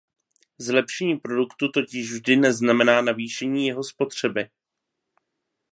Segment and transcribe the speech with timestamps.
[0.67, 4.49] Zlepšení produktu totiž vždy neznamená navýšení jeho spotřeby.